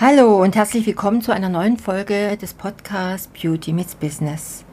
Hallo 0.00 0.42
und 0.42 0.56
herzlich 0.56 0.88
willkommen 0.88 1.22
zu 1.22 1.30
einer 1.30 1.48
neuen 1.48 1.78
Folge 1.78 2.36
des 2.36 2.52
Podcasts 2.52 3.28
Beauty 3.28 3.72
meets 3.72 3.94
Business. 3.94 4.64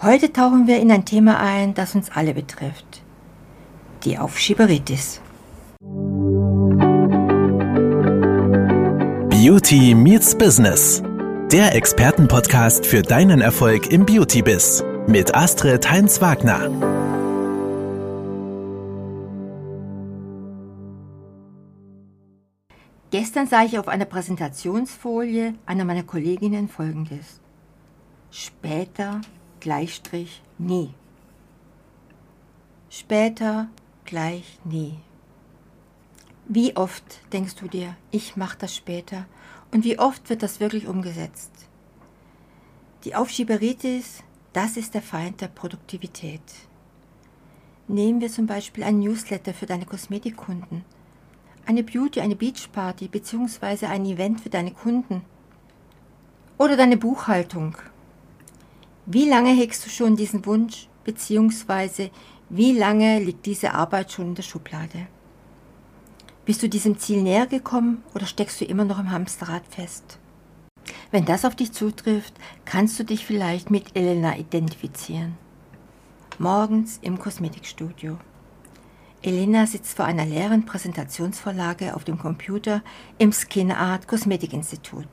Heute 0.00 0.32
tauchen 0.32 0.68
wir 0.68 0.78
in 0.78 0.92
ein 0.92 1.04
Thema 1.04 1.40
ein, 1.40 1.74
das 1.74 1.96
uns 1.96 2.12
alle 2.14 2.32
betrifft. 2.32 3.02
Die 4.04 4.16
Aufschieberitis. 4.18 5.20
Beauty 9.30 9.96
meets 9.96 10.38
Business. 10.38 11.02
Der 11.50 11.74
Expertenpodcast 11.74 12.86
für 12.86 13.02
deinen 13.02 13.40
Erfolg 13.40 13.90
im 13.90 14.06
Beauty-Biz 14.06 14.84
mit 15.08 15.34
Astrid 15.34 15.90
Heinz-Wagner. 15.90 17.05
Gestern 23.10 23.46
sah 23.46 23.62
ich 23.62 23.78
auf 23.78 23.86
einer 23.86 24.04
Präsentationsfolie 24.04 25.54
einer 25.64 25.84
meiner 25.84 26.02
Kolleginnen 26.02 26.68
folgendes. 26.68 27.40
Später, 28.32 29.20
Gleichstrich, 29.60 30.42
nie. 30.58 30.92
Später, 32.90 33.68
gleich 34.04 34.58
nie. 34.64 34.98
Wie 36.48 36.76
oft 36.76 37.20
denkst 37.32 37.54
du 37.56 37.68
dir, 37.68 37.96
ich 38.10 38.36
mache 38.36 38.58
das 38.58 38.74
später 38.74 39.26
und 39.72 39.84
wie 39.84 39.98
oft 39.98 40.28
wird 40.28 40.42
das 40.42 40.58
wirklich 40.58 40.86
umgesetzt? 40.88 41.52
Die 43.04 43.14
Aufschieberitis, 43.14 44.24
das 44.52 44.76
ist 44.76 44.94
der 44.94 45.02
Feind 45.02 45.40
der 45.40 45.48
Produktivität. 45.48 46.42
Nehmen 47.86 48.20
wir 48.20 48.30
zum 48.30 48.46
Beispiel 48.46 48.82
ein 48.82 48.98
Newsletter 48.98 49.54
für 49.54 49.66
deine 49.66 49.86
Kosmetikkunden 49.86 50.84
eine 51.66 51.82
Beauty, 51.82 52.20
eine 52.20 52.36
Beachparty 52.36 53.08
bzw. 53.08 53.86
ein 53.86 54.06
Event 54.06 54.40
für 54.40 54.50
deine 54.50 54.70
Kunden 54.70 55.22
oder 56.58 56.76
deine 56.76 56.96
Buchhaltung. 56.96 57.76
Wie 59.04 59.28
lange 59.28 59.50
hegst 59.50 59.84
du 59.84 59.90
schon 59.90 60.16
diesen 60.16 60.46
Wunsch 60.46 60.88
bzw. 61.04 62.10
wie 62.48 62.72
lange 62.72 63.18
liegt 63.18 63.46
diese 63.46 63.74
Arbeit 63.74 64.12
schon 64.12 64.28
in 64.28 64.34
der 64.34 64.42
Schublade? 64.42 65.06
Bist 66.44 66.62
du 66.62 66.68
diesem 66.68 66.96
Ziel 66.98 67.22
näher 67.22 67.46
gekommen 67.46 68.04
oder 68.14 68.26
steckst 68.26 68.60
du 68.60 68.64
immer 68.64 68.84
noch 68.84 69.00
im 69.00 69.10
Hamsterrad 69.10 69.66
fest? 69.68 70.18
Wenn 71.10 71.24
das 71.24 71.44
auf 71.44 71.56
dich 71.56 71.72
zutrifft, 71.72 72.34
kannst 72.64 72.98
du 72.98 73.04
dich 73.04 73.26
vielleicht 73.26 73.70
mit 73.70 73.96
Elena 73.96 74.36
identifizieren. 74.36 75.36
Morgens 76.38 76.98
im 77.02 77.18
Kosmetikstudio. 77.18 78.18
Elena 79.22 79.66
sitzt 79.66 79.96
vor 79.96 80.04
einer 80.04 80.24
leeren 80.24 80.64
Präsentationsvorlage 80.66 81.96
auf 81.96 82.04
dem 82.04 82.18
Computer 82.18 82.82
im 83.18 83.32
Skin 83.32 83.72
Art 83.72 84.06
Kosmetikinstitut. 84.06 85.08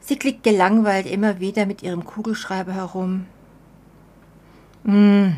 Sie 0.00 0.16
klickt 0.16 0.44
gelangweilt 0.44 1.06
immer 1.06 1.40
wieder 1.40 1.66
mit 1.66 1.82
ihrem 1.82 2.04
Kugelschreiber 2.04 2.74
herum. 2.74 3.26
Hm. 4.84 5.34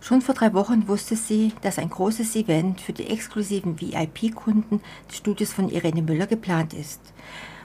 Schon 0.00 0.22
vor 0.22 0.34
drei 0.34 0.54
Wochen 0.54 0.88
wusste 0.88 1.16
sie, 1.16 1.52
dass 1.62 1.78
ein 1.78 1.90
großes 1.90 2.34
Event 2.36 2.80
für 2.80 2.92
die 2.92 3.08
exklusiven 3.08 3.80
VIP-Kunden 3.80 4.80
des 5.08 5.18
Studios 5.18 5.52
von 5.52 5.68
Irene 5.68 6.02
Müller 6.02 6.26
geplant 6.26 6.72
ist 6.72 7.00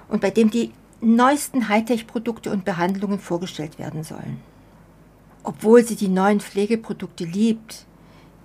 und 0.10 0.22
bei 0.22 0.32
dem 0.32 0.50
die 0.50 0.72
neuesten 1.00 1.70
Hightech-Produkte 1.70 2.52
und 2.52 2.66
Behandlungen 2.66 3.20
vorgestellt 3.20 3.78
werden 3.78 4.04
sollen. 4.04 4.40
Obwohl 5.44 5.84
sie 5.86 5.96
die 5.96 6.08
neuen 6.08 6.40
Pflegeprodukte 6.40 7.24
liebt, 7.24 7.86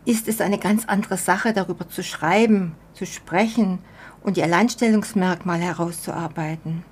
ist 0.05 0.29
es 0.29 0.41
eine 0.41 0.59
ganz 0.59 0.87
andere 0.87 1.17
Sache, 1.17 1.53
darüber 1.53 1.89
zu 1.89 2.03
schreiben, 2.03 2.75
zu 2.95 3.06
sprechen 3.06 3.79
und 4.23 4.37
die 4.37 4.42
Alleinstellungsmerkmale 4.42 5.62
herauszuarbeiten. 5.62 6.84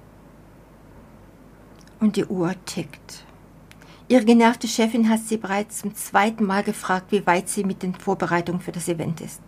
Und 2.00 2.16
die 2.16 2.26
Uhr 2.26 2.54
tickt. 2.64 3.24
Ihre 4.08 4.24
genervte 4.24 4.68
Chefin 4.68 5.08
hat 5.08 5.20
sie 5.20 5.36
bereits 5.36 5.78
zum 5.78 5.94
zweiten 5.94 6.44
Mal 6.44 6.62
gefragt, 6.62 7.12
wie 7.12 7.26
weit 7.26 7.48
sie 7.48 7.64
mit 7.64 7.82
den 7.82 7.94
Vorbereitungen 7.94 8.60
für 8.60 8.72
das 8.72 8.88
Event 8.88 9.20
ist. 9.20 9.40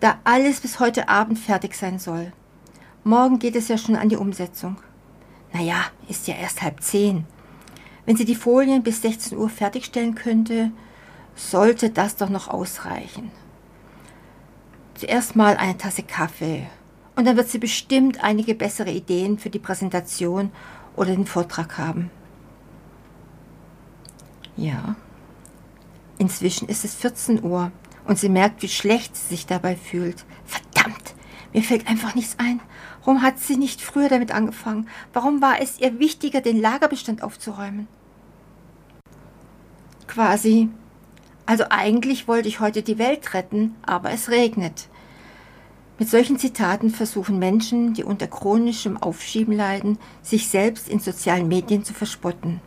Da 0.00 0.18
alles 0.24 0.60
bis 0.60 0.80
heute 0.80 1.08
Abend 1.08 1.38
fertig 1.38 1.74
sein 1.74 1.98
soll. 1.98 2.32
Morgen 3.04 3.38
geht 3.38 3.54
es 3.54 3.68
ja 3.68 3.78
schon 3.78 3.96
an 3.96 4.08
die 4.08 4.16
Umsetzung. 4.16 4.76
Naja, 5.52 5.84
ist 6.08 6.26
ja 6.26 6.34
erst 6.34 6.62
halb 6.62 6.82
zehn. 6.82 7.26
Wenn 8.06 8.16
sie 8.16 8.24
die 8.24 8.34
Folien 8.34 8.82
bis 8.82 9.02
16 9.02 9.38
Uhr 9.38 9.48
fertigstellen 9.48 10.14
könnte, 10.14 10.72
sollte 11.40 11.90
das 11.90 12.16
doch 12.16 12.28
noch 12.28 12.48
ausreichen. 12.48 13.30
Zuerst 14.94 15.36
mal 15.36 15.56
eine 15.56 15.78
Tasse 15.78 16.02
Kaffee 16.02 16.66
und 17.16 17.24
dann 17.24 17.36
wird 17.36 17.48
sie 17.48 17.58
bestimmt 17.58 18.22
einige 18.22 18.54
bessere 18.54 18.90
Ideen 18.90 19.38
für 19.38 19.50
die 19.50 19.58
Präsentation 19.58 20.52
oder 20.96 21.14
den 21.14 21.26
Vortrag 21.26 21.78
haben. 21.78 22.10
Ja, 24.56 24.96
inzwischen 26.18 26.68
ist 26.68 26.84
es 26.84 26.94
14 26.94 27.42
Uhr 27.42 27.72
und 28.04 28.18
sie 28.18 28.28
merkt, 28.28 28.62
wie 28.62 28.68
schlecht 28.68 29.16
sie 29.16 29.28
sich 29.28 29.46
dabei 29.46 29.76
fühlt. 29.76 30.26
Verdammt, 30.44 31.14
mir 31.54 31.62
fällt 31.62 31.88
einfach 31.88 32.14
nichts 32.14 32.36
ein. 32.38 32.60
Warum 33.02 33.22
hat 33.22 33.38
sie 33.38 33.56
nicht 33.56 33.80
früher 33.80 34.10
damit 34.10 34.32
angefangen? 34.32 34.86
Warum 35.14 35.40
war 35.40 35.62
es 35.62 35.80
ihr 35.80 35.98
wichtiger, 35.98 36.42
den 36.42 36.60
Lagerbestand 36.60 37.22
aufzuräumen? 37.22 37.88
Quasi 40.06 40.68
also 41.50 41.64
eigentlich 41.68 42.28
wollte 42.28 42.46
ich 42.46 42.60
heute 42.60 42.80
die 42.80 43.00
Welt 43.00 43.34
retten, 43.34 43.74
aber 43.82 44.12
es 44.12 44.30
regnet. 44.30 44.86
Mit 45.98 46.08
solchen 46.08 46.38
Zitaten 46.38 46.90
versuchen 46.90 47.40
Menschen, 47.40 47.92
die 47.92 48.04
unter 48.04 48.28
chronischem 48.28 48.96
Aufschieben 48.96 49.56
leiden, 49.56 49.98
sich 50.22 50.46
selbst 50.46 50.88
in 50.88 51.00
sozialen 51.00 51.48
Medien 51.48 51.82
zu 51.82 51.92
verspotten. 51.92 52.60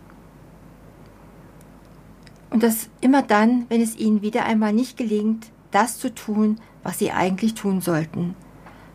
Und 2.49 2.61
das 2.61 2.89
immer 2.99 3.21
dann, 3.21 3.67
wenn 3.69 3.79
es 3.79 3.95
ihnen 3.95 4.21
wieder 4.21 4.43
einmal 4.43 4.73
nicht 4.73 4.97
gelingt, 4.97 5.45
das 5.71 5.97
zu 5.97 6.13
tun, 6.13 6.59
was 6.83 6.99
sie 6.99 7.13
eigentlich 7.13 7.53
tun 7.53 7.79
sollten, 7.79 8.35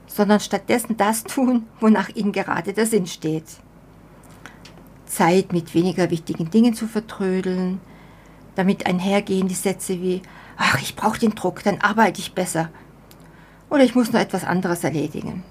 sondern 0.07 0.41
stattdessen 0.41 0.99
das 0.99 1.25
tun, 1.25 1.65
wonach 1.81 2.11
ihnen 2.15 2.33
gerade 2.33 2.75
der 2.75 2.85
Sinn 2.85 3.07
steht. 3.07 3.47
Zeit 5.07 5.55
mit 5.55 5.73
weniger 5.73 6.11
wichtigen 6.11 6.51
Dingen 6.51 6.75
zu 6.75 6.87
vertrödeln, 6.87 7.81
damit 8.59 8.87
einhergehen 8.87 9.47
die 9.47 9.55
Sätze 9.55 10.03
wie, 10.03 10.21
ach, 10.57 10.83
ich 10.83 10.97
brauche 10.97 11.21
den 11.21 11.37
Druck, 11.37 11.63
dann 11.63 11.81
arbeite 11.81 12.21
ich 12.21 12.35
besser. 12.35 12.71
Oder 13.71 13.85
ich 13.85 13.95
muss 13.95 14.11
noch 14.11 14.19
etwas 14.19 14.43
anderes 14.43 14.83
erledigen. 14.83 15.45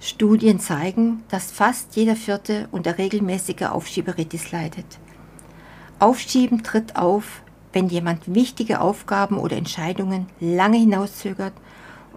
Studien 0.00 0.58
zeigen, 0.58 1.22
dass 1.28 1.50
fast 1.50 1.96
jeder 1.96 2.16
Vierte 2.16 2.68
unter 2.72 2.96
regelmäßiger 2.96 3.74
Aufschieberitis 3.74 4.52
leidet. 4.52 4.86
Aufschieben 5.98 6.62
tritt 6.62 6.96
auf, 6.96 7.42
wenn 7.74 7.90
jemand 7.90 8.34
wichtige 8.34 8.80
Aufgaben 8.80 9.36
oder 9.36 9.58
Entscheidungen 9.58 10.26
lange 10.40 10.78
hinauszögert 10.78 11.52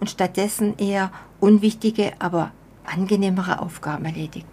und 0.00 0.08
stattdessen 0.08 0.78
eher 0.78 1.12
unwichtige, 1.38 2.12
aber 2.18 2.52
angenehmere 2.86 3.60
Aufgaben 3.60 4.06
erledigt. 4.06 4.46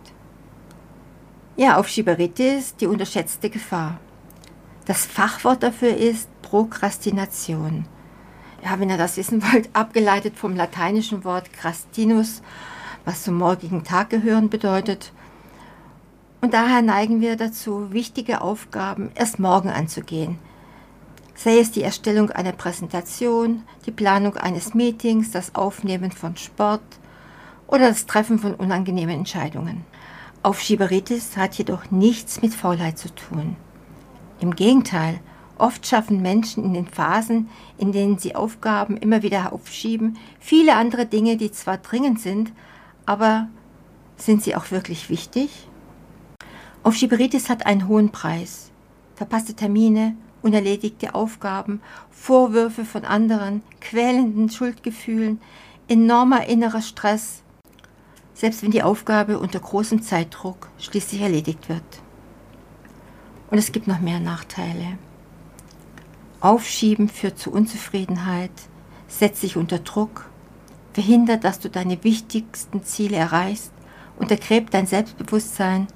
Ja, 1.55 1.77
Aufschieberitis, 1.77 2.75
die 2.75 2.87
unterschätzte 2.87 3.49
Gefahr. 3.49 4.01
Das 4.85 5.03
Fachwort 5.05 5.63
dafür 5.63 5.97
ist 5.97 6.29
Prokrastination. 6.43 7.87
Ja, 8.63 8.79
wenn 8.79 8.89
ihr 8.91 8.97
das 8.97 9.17
wissen 9.17 9.41
wollt, 9.43 9.69
abgeleitet 9.73 10.37
vom 10.37 10.55
lateinischen 10.55 11.23
Wort 11.23 11.51
crastinus, 11.53 12.43
was 13.03 13.23
zum 13.23 13.35
morgigen 13.35 13.83
Tag 13.83 14.11
gehören 14.11 14.49
bedeutet. 14.49 15.11
Und 16.41 16.53
daher 16.53 16.83
neigen 16.83 17.19
wir 17.19 17.35
dazu, 17.35 17.91
wichtige 17.91 18.41
Aufgaben 18.41 19.09
erst 19.15 19.39
morgen 19.39 19.69
anzugehen. 19.69 20.37
Sei 21.33 21.57
es 21.57 21.71
die 21.71 21.81
Erstellung 21.81 22.29
einer 22.29 22.51
Präsentation, 22.51 23.63
die 23.87 23.91
Planung 23.91 24.37
eines 24.37 24.75
Meetings, 24.75 25.31
das 25.31 25.55
Aufnehmen 25.55 26.11
von 26.11 26.37
Sport 26.37 26.83
oder 27.65 27.89
das 27.89 28.05
Treffen 28.05 28.37
von 28.37 28.53
unangenehmen 28.53 29.15
Entscheidungen. 29.15 29.83
Aufschieberitis 30.43 31.37
hat 31.37 31.55
jedoch 31.55 31.89
nichts 31.89 32.43
mit 32.43 32.53
Faulheit 32.53 32.99
zu 32.99 33.13
tun. 33.13 33.55
Im 34.45 34.55
Gegenteil, 34.55 35.21
oft 35.57 35.87
schaffen 35.87 36.21
Menschen 36.21 36.63
in 36.63 36.75
den 36.75 36.85
Phasen, 36.85 37.49
in 37.79 37.91
denen 37.91 38.19
sie 38.19 38.35
Aufgaben 38.35 38.95
immer 38.95 39.23
wieder 39.23 39.51
aufschieben, 39.51 40.19
viele 40.39 40.75
andere 40.75 41.07
Dinge, 41.07 41.35
die 41.35 41.51
zwar 41.51 41.79
dringend 41.79 42.19
sind, 42.19 42.53
aber 43.07 43.47
sind 44.17 44.43
sie 44.43 44.55
auch 44.55 44.69
wirklich 44.69 45.09
wichtig? 45.09 45.67
Aufschieberitis 46.83 47.49
hat 47.49 47.65
einen 47.65 47.87
hohen 47.87 48.11
Preis. 48.11 48.69
Verpasste 49.15 49.55
Termine, 49.55 50.15
unerledigte 50.43 51.15
Aufgaben, 51.15 51.81
Vorwürfe 52.11 52.85
von 52.85 53.03
anderen, 53.03 53.63
quälenden 53.81 54.51
Schuldgefühlen, 54.51 55.41
enormer 55.87 56.45
innerer 56.45 56.83
Stress, 56.83 57.41
selbst 58.35 58.61
wenn 58.61 58.69
die 58.69 58.83
Aufgabe 58.83 59.39
unter 59.39 59.59
großem 59.59 60.03
Zeitdruck 60.03 60.69
schließlich 60.77 61.21
erledigt 61.21 61.67
wird. 61.67 62.04
Und 63.49 63.57
es 63.57 63.71
gibt 63.71 63.87
noch 63.87 63.99
mehr 63.99 64.19
Nachteile. 64.19 64.97
Aufschieben 66.39 67.09
führt 67.09 67.39
zu 67.39 67.51
Unzufriedenheit, 67.51 68.51
setzt 69.07 69.41
sich 69.41 69.57
unter 69.57 69.79
Druck, 69.79 70.29
verhindert, 70.93 71.43
dass 71.43 71.59
du 71.59 71.69
deine 71.69 72.03
wichtigsten 72.03 72.83
Ziele 72.83 73.17
erreichst, 73.17 73.71
untergräbt 74.17 74.73
dein 74.73 74.87
Selbstbewusstsein 74.87 75.87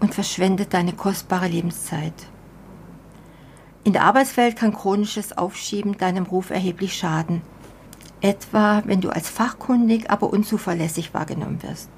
und 0.00 0.14
verschwendet 0.14 0.74
deine 0.74 0.92
kostbare 0.92 1.48
Lebenszeit. 1.48 2.14
In 3.84 3.92
der 3.92 4.04
Arbeitswelt 4.04 4.56
kann 4.56 4.74
chronisches 4.74 5.36
Aufschieben 5.36 5.96
deinem 5.96 6.24
Ruf 6.24 6.50
erheblich 6.50 6.96
schaden, 6.96 7.42
etwa 8.20 8.82
wenn 8.84 9.00
du 9.00 9.10
als 9.10 9.28
fachkundig, 9.28 10.10
aber 10.10 10.32
unzuverlässig 10.32 11.14
wahrgenommen 11.14 11.62
wirst, 11.62 11.88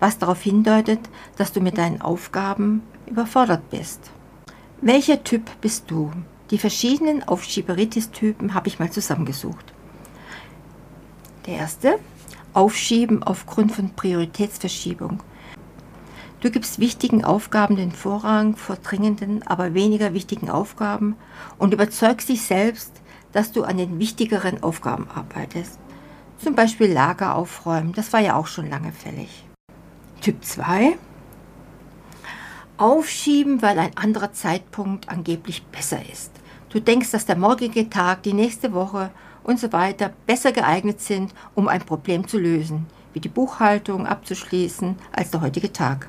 was 0.00 0.18
darauf 0.18 0.40
hindeutet, 0.42 1.00
dass 1.36 1.52
du 1.52 1.60
mit 1.60 1.76
deinen 1.76 2.00
Aufgaben 2.00 2.82
überfordert 3.06 3.68
bist. 3.70 4.10
Welcher 4.80 5.22
Typ 5.24 5.50
bist 5.60 5.90
du? 5.90 6.10
Die 6.50 6.58
verschiedenen 6.58 7.22
Aufschieberitis-Typen 7.26 8.54
habe 8.54 8.68
ich 8.68 8.78
mal 8.78 8.90
zusammengesucht. 8.90 9.72
Der 11.46 11.56
erste, 11.56 11.98
Aufschieben 12.52 13.22
aufgrund 13.22 13.72
von 13.72 13.94
Prioritätsverschiebung. 13.94 15.22
Du 16.40 16.50
gibst 16.50 16.78
wichtigen 16.78 17.24
Aufgaben 17.24 17.76
den 17.76 17.90
Vorrang 17.90 18.56
vor 18.56 18.76
dringenden, 18.76 19.42
aber 19.46 19.74
weniger 19.74 20.12
wichtigen 20.12 20.50
Aufgaben 20.50 21.16
und 21.58 21.72
überzeugst 21.72 22.28
dich 22.28 22.42
selbst, 22.42 22.92
dass 23.32 23.50
du 23.50 23.64
an 23.64 23.78
den 23.78 23.98
wichtigeren 23.98 24.62
Aufgaben 24.62 25.08
arbeitest. 25.08 25.78
Zum 26.38 26.54
Beispiel 26.54 26.92
Lager 26.92 27.34
aufräumen, 27.34 27.92
das 27.92 28.12
war 28.12 28.20
ja 28.20 28.36
auch 28.36 28.46
schon 28.46 28.68
lange 28.68 28.92
fällig. 28.92 29.44
Typ 30.20 30.44
2. 30.44 30.98
Aufschieben, 32.76 33.62
weil 33.62 33.78
ein 33.78 33.96
anderer 33.96 34.32
Zeitpunkt 34.32 35.08
angeblich 35.08 35.64
besser 35.66 36.00
ist. 36.10 36.32
Du 36.70 36.80
denkst, 36.80 37.12
dass 37.12 37.24
der 37.24 37.36
morgige 37.36 37.88
Tag, 37.88 38.24
die 38.24 38.32
nächste 38.32 38.72
Woche 38.72 39.10
und 39.44 39.60
so 39.60 39.72
weiter 39.72 40.10
besser 40.26 40.50
geeignet 40.50 41.00
sind, 41.00 41.32
um 41.54 41.68
ein 41.68 41.82
Problem 41.82 42.26
zu 42.26 42.36
lösen, 42.36 42.86
wie 43.12 43.20
die 43.20 43.28
Buchhaltung 43.28 44.08
abzuschließen, 44.08 44.96
als 45.12 45.30
der 45.30 45.40
heutige 45.40 45.72
Tag. 45.72 46.08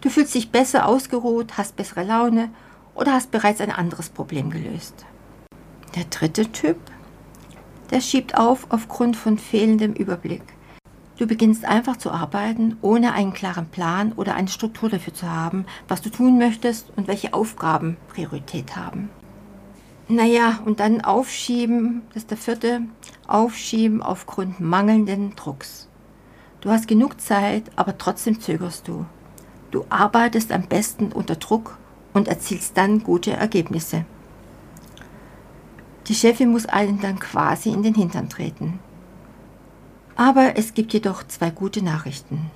Du 0.00 0.08
fühlst 0.08 0.36
dich 0.36 0.52
besser 0.52 0.86
ausgeruht, 0.86 1.58
hast 1.58 1.74
bessere 1.74 2.04
Laune 2.04 2.50
oder 2.94 3.12
hast 3.12 3.32
bereits 3.32 3.60
ein 3.60 3.72
anderes 3.72 4.08
Problem 4.08 4.50
gelöst. 4.50 5.04
Der 5.96 6.04
dritte 6.04 6.52
Typ, 6.52 6.78
der 7.90 8.00
schiebt 8.00 8.36
auf 8.36 8.66
aufgrund 8.68 9.16
von 9.16 9.36
fehlendem 9.36 9.94
Überblick. 9.94 10.42
Du 11.18 11.26
beginnst 11.26 11.64
einfach 11.64 11.96
zu 11.96 12.12
arbeiten, 12.12 12.76
ohne 12.80 13.12
einen 13.12 13.32
klaren 13.32 13.66
Plan 13.66 14.12
oder 14.12 14.36
eine 14.36 14.46
Struktur 14.46 14.88
dafür 14.88 15.12
zu 15.12 15.28
haben, 15.28 15.66
was 15.88 16.00
du 16.00 16.10
tun 16.10 16.38
möchtest 16.38 16.92
und 16.96 17.08
welche 17.08 17.34
Aufgaben 17.34 17.96
Priorität 18.08 18.76
haben. 18.76 19.10
Naja, 20.06 20.60
und 20.64 20.78
dann 20.78 21.00
aufschieben, 21.00 22.02
das 22.14 22.22
ist 22.22 22.30
der 22.30 22.38
vierte, 22.38 22.82
aufschieben 23.26 24.00
aufgrund 24.00 24.60
mangelnden 24.60 25.34
Drucks. 25.34 25.88
Du 26.60 26.70
hast 26.70 26.86
genug 26.86 27.20
Zeit, 27.20 27.64
aber 27.74 27.98
trotzdem 27.98 28.40
zögerst 28.40 28.86
du. 28.86 29.04
Du 29.72 29.84
arbeitest 29.90 30.52
am 30.52 30.62
besten 30.62 31.10
unter 31.12 31.34
Druck 31.34 31.78
und 32.14 32.28
erzielst 32.28 32.76
dann 32.76 33.02
gute 33.02 33.32
Ergebnisse. 33.32 34.04
Die 36.06 36.14
Chefin 36.14 36.50
muss 36.50 36.66
einen 36.66 37.00
dann 37.00 37.18
quasi 37.18 37.70
in 37.70 37.82
den 37.82 37.94
Hintern 37.94 38.30
treten. 38.30 38.78
Aber 40.18 40.56
es 40.56 40.74
gibt 40.74 40.92
jedoch 40.92 41.22
zwei 41.28 41.50
gute 41.50 41.80
Nachrichten. 41.80 42.50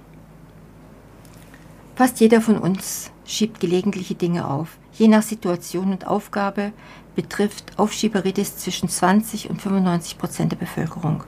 Fast 1.94 2.18
jeder 2.18 2.40
von 2.40 2.58
uns 2.58 3.12
schiebt 3.24 3.60
gelegentliche 3.60 4.16
Dinge 4.16 4.50
auf. 4.50 4.78
Je 4.94 5.06
nach 5.06 5.22
Situation 5.22 5.92
und 5.92 6.08
Aufgabe 6.08 6.72
betrifft 7.14 7.78
Aufschieberitis 7.78 8.56
zwischen 8.56 8.88
20 8.88 9.48
und 9.48 9.62
95 9.62 10.18
Prozent 10.18 10.50
der 10.50 10.56
Bevölkerung. 10.56 11.22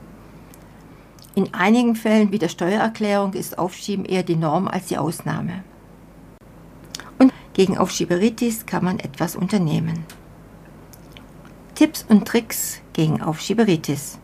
In 1.37 1.55
einigen 1.55 1.95
Fällen 1.95 2.33
wie 2.33 2.41
der 2.41 2.49
Steuererklärung 2.49 3.35
ist 3.35 3.57
Aufschieben 3.57 4.05
eher 4.05 4.25
die 4.25 4.35
Norm 4.35 4.67
als 4.67 4.87
die 4.87 4.99
Ausnahme. 4.99 5.63
Und 7.17 7.33
gegen 7.53 7.79
Aufschieberitis 7.79 8.67
kann 8.67 8.85
man 8.85 8.99
etwas 8.99 9.37
unternehmen. 9.37 10.05
Tipps 11.77 12.05
und 12.09 12.27
Tricks 12.27 12.81
gegen 12.93 13.23
Aufschieberitis. 13.23 14.19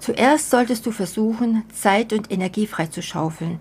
Zuerst 0.00 0.48
solltest 0.48 0.86
du 0.86 0.92
versuchen, 0.92 1.64
Zeit 1.72 2.12
und 2.14 2.32
Energie 2.32 2.66
freizuschaufeln, 2.66 3.60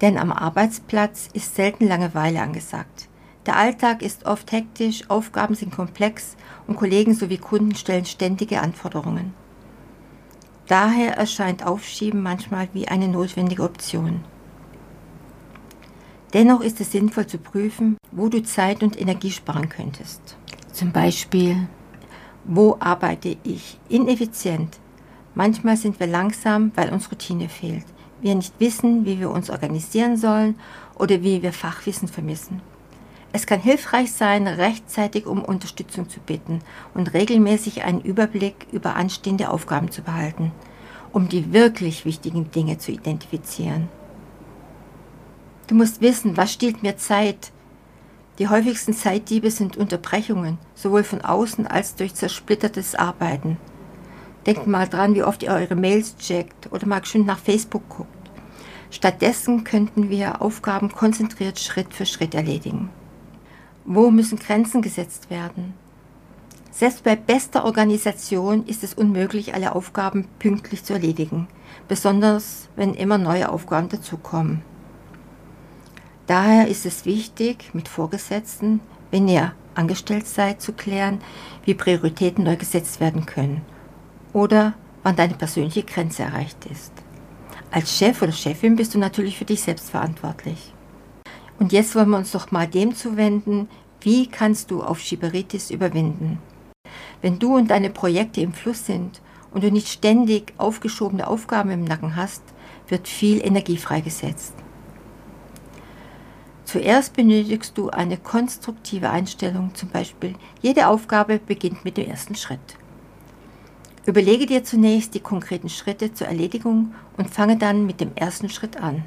denn 0.00 0.16
am 0.16 0.30
Arbeitsplatz 0.30 1.28
ist 1.32 1.56
selten 1.56 1.88
Langeweile 1.88 2.40
angesagt. 2.40 3.08
Der 3.46 3.56
Alltag 3.56 4.00
ist 4.00 4.24
oft 4.24 4.52
hektisch, 4.52 5.10
Aufgaben 5.10 5.56
sind 5.56 5.74
komplex 5.74 6.36
und 6.68 6.76
Kollegen 6.76 7.14
sowie 7.14 7.38
Kunden 7.38 7.74
stellen 7.74 8.04
ständige 8.04 8.60
Anforderungen. 8.60 9.34
Daher 10.68 11.16
erscheint 11.16 11.66
Aufschieben 11.66 12.22
manchmal 12.22 12.68
wie 12.72 12.86
eine 12.86 13.08
notwendige 13.08 13.64
Option. 13.64 14.24
Dennoch 16.32 16.60
ist 16.60 16.80
es 16.80 16.92
sinnvoll 16.92 17.26
zu 17.26 17.38
prüfen, 17.38 17.96
wo 18.12 18.28
du 18.28 18.42
Zeit 18.44 18.84
und 18.84 18.98
Energie 18.98 19.32
sparen 19.32 19.68
könntest. 19.68 20.36
Zum 20.72 20.92
Beispiel 20.92 21.66
wo 22.44 22.76
arbeite 22.80 23.36
ich 23.44 23.78
ineffizient? 23.88 24.80
Manchmal 25.34 25.76
sind 25.76 25.98
wir 25.98 26.06
langsam, 26.06 26.72
weil 26.74 26.92
uns 26.92 27.10
Routine 27.10 27.48
fehlt. 27.48 27.84
Wir 28.20 28.34
nicht 28.34 28.54
wissen, 28.58 29.04
wie 29.04 29.18
wir 29.18 29.30
uns 29.30 29.50
organisieren 29.50 30.16
sollen 30.16 30.56
oder 30.94 31.22
wie 31.22 31.42
wir 31.42 31.52
Fachwissen 31.52 32.08
vermissen. 32.08 32.60
Es 33.32 33.46
kann 33.46 33.60
hilfreich 33.60 34.12
sein, 34.12 34.46
rechtzeitig 34.46 35.26
um 35.26 35.42
Unterstützung 35.42 36.08
zu 36.08 36.20
bitten 36.20 36.60
und 36.92 37.14
regelmäßig 37.14 37.82
einen 37.82 38.02
Überblick 38.02 38.66
über 38.72 38.94
anstehende 38.94 39.48
Aufgaben 39.48 39.90
zu 39.90 40.02
behalten, 40.02 40.52
um 41.12 41.30
die 41.30 41.52
wirklich 41.52 42.04
wichtigen 42.04 42.50
Dinge 42.50 42.76
zu 42.76 42.92
identifizieren. 42.92 43.88
Du 45.66 45.74
musst 45.74 46.02
wissen, 46.02 46.36
was 46.36 46.52
stiehlt 46.52 46.82
mir 46.82 46.98
Zeit, 46.98 47.52
die 48.38 48.48
häufigsten 48.48 48.92
Zeitdiebe 48.92 49.50
sind 49.50 49.76
Unterbrechungen, 49.76 50.58
sowohl 50.74 51.04
von 51.04 51.20
außen 51.22 51.66
als 51.66 51.94
durch 51.94 52.14
zersplittertes 52.14 52.94
Arbeiten. 52.94 53.56
Denkt 54.46 54.66
mal 54.66 54.88
dran, 54.88 55.14
wie 55.14 55.22
oft 55.22 55.42
ihr 55.42 55.52
eure 55.52 55.76
Mails 55.76 56.16
checkt 56.16 56.72
oder 56.72 56.86
mal 56.86 57.04
schön 57.04 57.24
nach 57.24 57.38
Facebook 57.38 57.88
guckt. 57.88 58.08
Stattdessen 58.90 59.64
könnten 59.64 60.10
wir 60.10 60.42
Aufgaben 60.42 60.90
konzentriert 60.90 61.60
Schritt 61.60 61.94
für 61.94 62.06
Schritt 62.06 62.34
erledigen. 62.34 62.90
Wo 63.84 64.10
müssen 64.10 64.38
Grenzen 64.38 64.82
gesetzt 64.82 65.30
werden? 65.30 65.74
Selbst 66.72 67.04
bei 67.04 67.16
bester 67.16 67.64
Organisation 67.64 68.66
ist 68.66 68.82
es 68.82 68.94
unmöglich, 68.94 69.54
alle 69.54 69.74
Aufgaben 69.74 70.26
pünktlich 70.38 70.84
zu 70.84 70.92
erledigen, 70.92 71.46
besonders 71.86 72.68
wenn 72.76 72.94
immer 72.94 73.18
neue 73.18 73.50
Aufgaben 73.50 73.88
dazukommen. 73.88 74.62
Daher 76.26 76.68
ist 76.68 76.84
es 76.86 77.04
wichtig, 77.04 77.70
mit 77.74 77.88
Vorgesetzten, 77.88 78.80
wenn 79.10 79.28
ihr 79.28 79.52
angestellt 79.74 80.26
seid, 80.26 80.60
zu 80.60 80.72
klären, 80.72 81.20
wie 81.64 81.74
Prioritäten 81.74 82.44
neu 82.44 82.56
gesetzt 82.56 83.00
werden 83.00 83.26
können 83.26 83.62
oder 84.32 84.74
wann 85.02 85.16
deine 85.16 85.34
persönliche 85.34 85.82
Grenze 85.82 86.22
erreicht 86.22 86.66
ist. 86.66 86.92
Als 87.70 87.96
Chef 87.96 88.20
oder 88.22 88.32
Chefin 88.32 88.76
bist 88.76 88.94
du 88.94 88.98
natürlich 88.98 89.38
für 89.38 89.44
dich 89.44 89.62
selbst 89.62 89.90
verantwortlich. 89.90 90.72
Und 91.58 91.72
jetzt 91.72 91.94
wollen 91.94 92.10
wir 92.10 92.18
uns 92.18 92.32
doch 92.32 92.50
mal 92.50 92.66
dem 92.66 92.94
zuwenden, 92.94 93.68
wie 94.00 94.26
kannst 94.26 94.70
du 94.70 94.82
auf 94.82 95.00
Schieberitis 95.00 95.70
überwinden. 95.70 96.38
Wenn 97.20 97.38
du 97.38 97.56
und 97.56 97.70
deine 97.70 97.90
Projekte 97.90 98.40
im 98.40 98.52
Fluss 98.52 98.84
sind 98.84 99.22
und 99.52 99.62
du 99.62 99.70
nicht 99.70 99.88
ständig 99.88 100.52
aufgeschobene 100.58 101.26
Aufgaben 101.26 101.70
im 101.70 101.84
Nacken 101.84 102.16
hast, 102.16 102.42
wird 102.88 103.08
viel 103.08 103.44
Energie 103.44 103.76
freigesetzt. 103.76 104.54
Zuerst 106.64 107.14
benötigst 107.14 107.76
du 107.76 107.90
eine 107.90 108.16
konstruktive 108.16 109.10
Einstellung, 109.10 109.74
zum 109.74 109.90
Beispiel 109.90 110.34
jede 110.62 110.88
Aufgabe 110.88 111.38
beginnt 111.38 111.84
mit 111.84 111.96
dem 111.96 112.08
ersten 112.08 112.34
Schritt. 112.34 112.76
Überlege 114.04 114.46
dir 114.46 114.64
zunächst 114.64 115.14
die 115.14 115.20
konkreten 115.20 115.68
Schritte 115.68 116.12
zur 116.12 116.26
Erledigung 116.26 116.94
und 117.16 117.30
fange 117.30 117.56
dann 117.56 117.86
mit 117.86 118.00
dem 118.00 118.10
ersten 118.14 118.48
Schritt 118.48 118.76
an. 118.76 119.04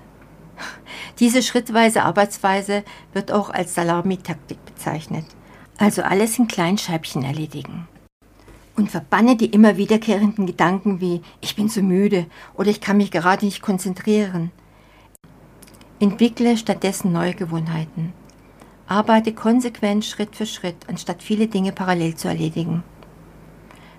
Diese 1.20 1.44
schrittweise 1.44 2.04
Arbeitsweise 2.04 2.84
wird 3.14 3.32
auch 3.32 3.50
als 3.50 3.76
Salami-Taktik 3.76 4.64
bezeichnet, 4.66 5.26
also 5.78 6.02
alles 6.02 6.40
in 6.40 6.48
kleinen 6.48 6.78
Scheibchen 6.78 7.24
erledigen. 7.24 7.88
Und 8.78 8.92
verbanne 8.92 9.36
die 9.36 9.48
immer 9.48 9.78
wiederkehrenden 9.78 10.46
Gedanken 10.46 11.02
wie 11.02 11.22
ich 11.42 11.56
bin 11.56 11.70
zu 11.70 11.82
müde 11.82 12.26
oder 12.56 12.70
ich 12.70 12.82
kann 12.82 12.98
mich 12.98 13.12
gerade 13.12 13.46
nicht 13.46 13.62
konzentrieren– 13.62 14.52
Entwickle 15.98 16.58
stattdessen 16.58 17.14
neue 17.14 17.34
Gewohnheiten. 17.34 18.12
Arbeite 18.86 19.34
konsequent 19.34 20.04
Schritt 20.04 20.36
für 20.36 20.46
Schritt, 20.46 20.76
anstatt 20.88 21.24
viele 21.24 21.48
Dinge 21.48 21.72
parallel 21.72 22.16
zu 22.16 22.28
erledigen. 22.28 22.84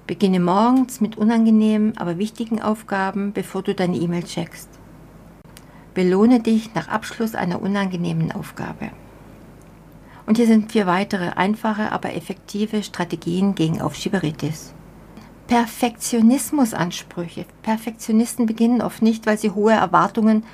Beginne 0.06 0.38
morgens 0.38 1.00
mit 1.00 1.18
unangenehmen, 1.18 1.98
aber 1.98 2.16
wichtigen 2.16 2.62
Aufgaben, 2.62 3.32
bevor 3.32 3.62
du 3.62 3.75
deine 3.75 3.96
E-Mail 3.96 4.22
checkst. 4.22 4.68
Belohne 5.94 6.38
dich 6.40 6.75
nach 6.75 6.86
Abschluss 6.86 7.34
einer 7.34 7.60
unangenehmen 7.60 8.30
Aufgabe. 8.30 8.90
Und 10.25 10.36
hier 10.36 10.46
sind 10.46 10.70
vier 10.70 10.86
weitere 10.86 11.30
einfache, 11.30 11.90
aber 11.90 12.14
effektive 12.14 12.84
Strategien 12.84 13.56
gegen 13.56 13.80
Aufschieberitis. 13.80 14.75
Perfektionismusansprüche. 15.48 17.46
Perfektionisten 17.62 18.46
beginnen 18.46 18.82
oft 18.82 19.02
nicht, 19.02 19.26
weil 19.26 19.38
sie 19.38 19.50
hohe 19.50 19.72
Erwartungen 19.72 20.44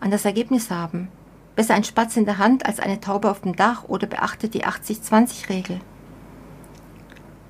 an 0.00 0.10
das 0.10 0.24
Ergebnis 0.24 0.70
haben. 0.70 1.08
Besser 1.56 1.74
ein 1.74 1.84
Spatz 1.84 2.16
in 2.16 2.24
der 2.24 2.38
Hand 2.38 2.64
als 2.64 2.80
eine 2.80 3.00
Taube 3.00 3.30
auf 3.30 3.42
dem 3.42 3.54
Dach 3.54 3.84
oder 3.84 4.06
beachte 4.06 4.48
die 4.48 4.64
80-20-Regel. 4.64 5.80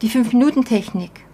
Die 0.02 0.10
5-Minuten-Technik. 0.10 1.24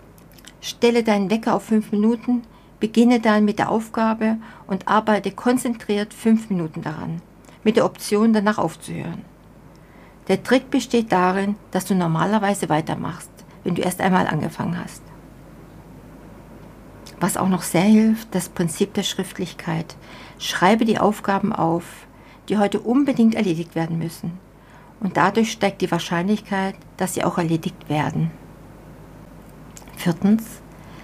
Stelle 0.60 1.02
deinen 1.02 1.30
Wecker 1.30 1.54
auf 1.54 1.64
5 1.64 1.92
Minuten, 1.92 2.42
beginne 2.80 3.20
dann 3.20 3.44
mit 3.44 3.58
der 3.58 3.70
Aufgabe 3.70 4.36
und 4.66 4.88
arbeite 4.88 5.30
konzentriert 5.30 6.14
5 6.14 6.50
Minuten 6.50 6.82
daran, 6.82 7.22
mit 7.64 7.76
der 7.76 7.84
Option 7.84 8.32
danach 8.32 8.58
aufzuhören. 8.58 9.24
Der 10.28 10.42
Trick 10.42 10.70
besteht 10.70 11.12
darin, 11.12 11.56
dass 11.70 11.86
du 11.86 11.94
normalerweise 11.94 12.68
weitermachst, 12.68 13.30
wenn 13.64 13.74
du 13.74 13.82
erst 13.82 14.00
einmal 14.00 14.26
angefangen 14.26 14.78
hast. 14.78 15.02
Was 17.18 17.36
auch 17.36 17.48
noch 17.48 17.62
sehr 17.62 17.82
hilft, 17.82 18.34
das 18.34 18.48
Prinzip 18.48 18.94
der 18.94 19.02
Schriftlichkeit. 19.02 19.96
Schreibe 20.38 20.86
die 20.86 20.98
Aufgaben 20.98 21.52
auf, 21.52 21.84
die 22.48 22.56
heute 22.56 22.80
unbedingt 22.80 23.34
erledigt 23.34 23.74
werden 23.74 23.98
müssen. 23.98 24.38
Und 25.00 25.16
dadurch 25.16 25.52
steigt 25.52 25.82
die 25.82 25.90
Wahrscheinlichkeit, 25.90 26.76
dass 26.96 27.14
sie 27.14 27.24
auch 27.24 27.36
erledigt 27.36 27.88
werden. 27.88 28.30
Viertens, 30.00 30.44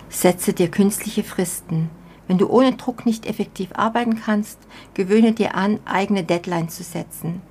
setze 0.09 0.55
dir 0.55 0.71
künstliche 0.71 1.23
Fristen. 1.23 1.91
Wenn 2.29 2.39
du 2.39 2.49
ohne 2.49 2.73
Druck 2.77 3.05
nicht 3.05 3.27
effektiv 3.27 3.69
arbeiten 3.75 4.19
kannst, 4.19 4.59
gewöhne 4.95 5.33
dir 5.33 5.55
an, 5.55 5.81
eigene 5.85 6.25
Deadlines 6.25 6.77
zu 6.77 6.83
setzen. 6.83 7.43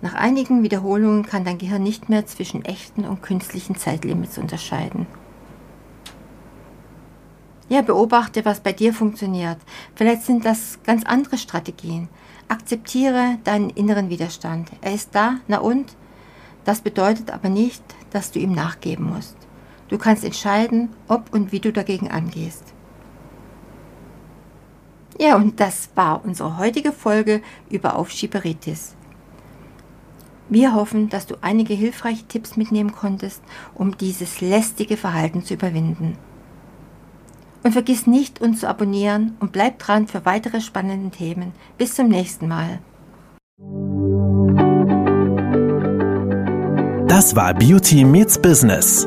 Nach 0.00 0.14
einigen 0.14 0.62
Wiederholungen 0.62 1.26
kann 1.26 1.44
dein 1.44 1.58
Gehirn 1.58 1.82
nicht 1.82 2.08
mehr 2.08 2.24
zwischen 2.24 2.64
echten 2.64 3.04
und 3.04 3.20
künstlichen 3.20 3.76
Zeitlimits 3.76 4.38
unterscheiden. 4.38 5.06
Ja, 7.68 7.82
beobachte, 7.82 8.46
was 8.46 8.60
bei 8.60 8.72
dir 8.72 8.94
funktioniert. 8.94 9.58
Vielleicht 9.94 10.22
sind 10.22 10.46
das 10.46 10.78
ganz 10.84 11.04
andere 11.04 11.36
Strategien. 11.36 12.08
Akzeptiere 12.48 13.36
deinen 13.44 13.68
inneren 13.68 14.08
Widerstand. 14.08 14.70
Er 14.80 14.94
ist 14.94 15.14
da, 15.14 15.34
na 15.48 15.58
und? 15.58 15.94
Das 16.64 16.80
bedeutet 16.80 17.30
aber 17.30 17.50
nicht, 17.50 17.84
dass 18.10 18.30
du 18.32 18.38
ihm 18.38 18.52
nachgeben 18.52 19.12
musst. 19.12 19.36
Du 19.92 19.98
kannst 19.98 20.24
entscheiden, 20.24 20.88
ob 21.06 21.34
und 21.34 21.52
wie 21.52 21.60
du 21.60 21.70
dagegen 21.70 22.10
angehst. 22.10 22.72
Ja, 25.20 25.36
und 25.36 25.60
das 25.60 25.90
war 25.94 26.24
unsere 26.24 26.56
heutige 26.56 26.92
Folge 26.92 27.42
über 27.68 27.96
Aufschieberitis. 27.96 28.96
Wir 30.48 30.74
hoffen, 30.74 31.10
dass 31.10 31.26
du 31.26 31.34
einige 31.42 31.74
hilfreiche 31.74 32.24
Tipps 32.24 32.56
mitnehmen 32.56 32.92
konntest, 32.92 33.42
um 33.74 33.94
dieses 33.98 34.40
lästige 34.40 34.96
Verhalten 34.96 35.44
zu 35.44 35.52
überwinden. 35.52 36.16
Und 37.62 37.72
vergiss 37.72 38.06
nicht, 38.06 38.40
uns 38.40 38.60
zu 38.60 38.70
abonnieren 38.70 39.36
und 39.40 39.52
bleib 39.52 39.78
dran 39.78 40.08
für 40.08 40.24
weitere 40.24 40.62
spannende 40.62 41.10
Themen. 41.10 41.52
Bis 41.76 41.96
zum 41.96 42.08
nächsten 42.08 42.48
Mal. 42.48 42.78
Das 47.08 47.36
war 47.36 47.52
Beauty 47.52 48.04
Meets 48.04 48.38
Business, 48.38 49.06